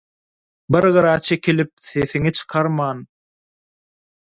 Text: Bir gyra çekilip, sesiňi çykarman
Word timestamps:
Bir 0.75 0.87
gyra 0.95 1.11
çekilip, 1.27 1.71
sesiňi 1.91 2.31
çykarman 2.39 3.07